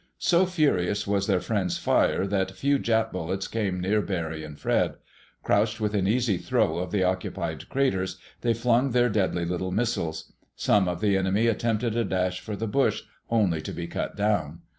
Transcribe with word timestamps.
So 0.17 0.47
furious 0.47 1.05
was 1.05 1.27
their 1.27 1.39
friends' 1.39 1.77
fire 1.77 2.25
that 2.25 2.49
few 2.57 2.79
Jap 2.79 3.11
bullets 3.11 3.47
came 3.47 3.79
near 3.79 4.01
Barry 4.01 4.43
and 4.43 4.57
Fred. 4.57 4.95
Crouched 5.43 5.79
within 5.79 6.07
easy 6.07 6.39
throw 6.39 6.79
of 6.79 6.89
the 6.89 7.03
occupied 7.03 7.69
craters, 7.69 8.17
they 8.41 8.55
flung 8.55 8.93
their 8.93 9.09
deadly 9.09 9.45
little 9.45 9.69
missiles. 9.71 10.33
Some 10.55 10.87
of 10.87 11.01
the 11.01 11.15
enemy 11.15 11.45
attempted 11.45 11.95
a 11.95 12.03
dash 12.03 12.39
for 12.39 12.55
the 12.55 12.65
bush, 12.65 13.03
only 13.29 13.61
to 13.61 13.71
be 13.71 13.85
cut 13.85 14.15
down. 14.17 14.61